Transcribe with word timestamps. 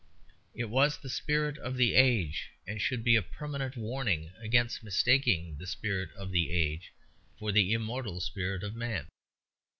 It 0.55 0.65
was 0.65 0.97
the 0.97 1.11
spirit 1.11 1.59
of 1.59 1.77
the 1.77 1.93
age, 1.93 2.49
and 2.65 2.81
should 2.81 3.03
be 3.03 3.15
a 3.15 3.21
permanent 3.21 3.77
warning 3.77 4.31
against 4.41 4.81
mistaking 4.83 5.57
the 5.59 5.67
spirit 5.67 6.09
of 6.15 6.31
the 6.31 6.49
age 6.51 6.91
for 7.37 7.51
the 7.51 7.71
immortal 7.73 8.19
spirit 8.19 8.63
of 8.63 8.73
man. 8.73 9.05